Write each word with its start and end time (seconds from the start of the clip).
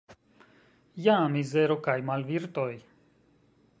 Ja 1.07 1.17
mizero 1.35 1.77
kaj 1.89 1.97
malvirtoj. 2.11 2.71